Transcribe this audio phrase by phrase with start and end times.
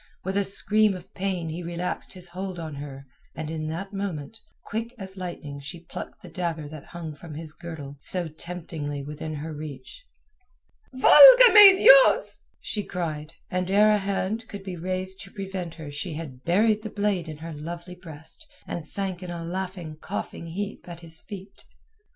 [0.23, 3.05] With a scream of pain he relaxed his hold of her
[3.35, 7.53] and in that moment, quick as lightning she plucked the dagger that hung from his
[7.53, 10.03] girdle so temptingly within her reach.
[10.91, 15.91] "Valga me Dios!" she cried, and ere a hand could be raised to prevent her
[15.91, 20.47] she had buried the blade in her lovely breast and sank in a laughing, coughing,
[20.47, 21.65] heap at his feet.